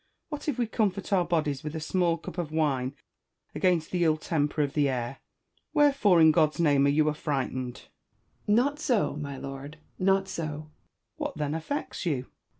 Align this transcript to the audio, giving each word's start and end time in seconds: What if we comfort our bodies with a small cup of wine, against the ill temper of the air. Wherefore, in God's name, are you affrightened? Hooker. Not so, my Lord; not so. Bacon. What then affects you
What 0.29 0.47
if 0.47 0.57
we 0.57 0.65
comfort 0.65 1.13
our 1.13 1.23
bodies 1.25 1.63
with 1.63 1.75
a 1.75 1.79
small 1.79 2.17
cup 2.17 2.39
of 2.39 2.51
wine, 2.51 2.95
against 3.53 3.91
the 3.91 4.03
ill 4.03 4.17
temper 4.17 4.63
of 4.63 4.73
the 4.73 4.89
air. 4.89 5.19
Wherefore, 5.75 6.19
in 6.19 6.31
God's 6.31 6.59
name, 6.59 6.87
are 6.87 6.89
you 6.89 7.03
affrightened? 7.07 7.77
Hooker. 7.81 7.89
Not 8.47 8.79
so, 8.79 9.15
my 9.17 9.37
Lord; 9.37 9.77
not 9.99 10.27
so. 10.27 10.41
Bacon. 10.47 10.69
What 11.19 11.37
then 11.37 11.53
affects 11.53 12.07
you 12.07 12.25